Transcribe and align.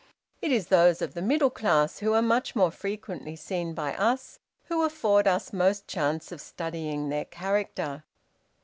It 0.41 0.51
is 0.51 0.69
those 0.69 0.99
of 1.03 1.13
the 1.13 1.21
middle 1.21 1.51
class, 1.51 1.99
who 1.99 2.13
are 2.13 2.23
much 2.23 2.55
more 2.55 2.71
frequently 2.71 3.35
seen 3.35 3.75
by 3.75 3.93
us, 3.93 4.39
who 4.63 4.81
afford 4.81 5.27
us 5.27 5.53
most 5.53 5.87
chance 5.87 6.31
of 6.31 6.41
studying 6.41 7.09
their 7.09 7.25
character. 7.25 8.03